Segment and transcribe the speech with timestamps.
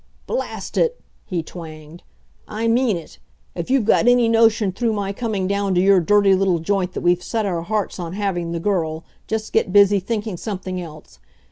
[0.25, 2.01] "Blast it!" he twanged.
[2.47, 3.19] "I mean it.
[3.53, 7.01] If you've got any notion through my coming down to your dirty little joint that
[7.01, 11.19] we've set our hearts on having the girl, just get busy thinking something else.